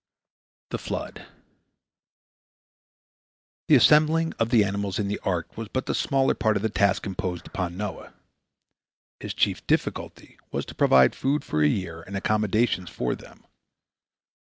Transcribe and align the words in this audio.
THE 0.71 0.79
FLOOD 0.79 1.27
The 3.67 3.75
assembling 3.75 4.33
of 4.39 4.49
the 4.49 4.63
animals 4.63 4.97
in 4.97 5.07
the 5.09 5.19
ark 5.19 5.55
was 5.55 5.67
but 5.67 5.85
the 5.85 5.93
smaller 5.93 6.33
part 6.33 6.57
of 6.57 6.63
the 6.63 6.71
task 6.71 7.05
imposed 7.05 7.45
upon 7.45 7.77
Noah. 7.77 8.11
His 9.19 9.35
chief 9.35 9.63
difficulty 9.67 10.39
was 10.51 10.65
to 10.65 10.73
provide 10.73 11.13
food 11.13 11.45
for 11.45 11.61
a 11.61 11.67
year 11.67 12.01
and 12.01 12.17
accommodations 12.17 12.89
for 12.89 13.13
them. 13.13 13.45